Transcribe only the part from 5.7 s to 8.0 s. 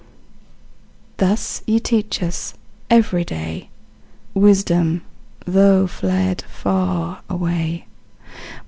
fled far away.